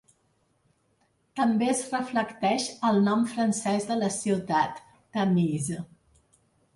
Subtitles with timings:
[1.39, 4.81] També es reflecteix al nom francès de la ciutat,
[5.19, 5.79] Tamise.